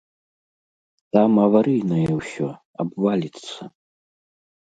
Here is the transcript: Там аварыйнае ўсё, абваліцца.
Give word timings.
Там 1.15 1.31
аварыйнае 1.47 2.07
ўсё, 2.19 2.47
абваліцца. 2.85 3.61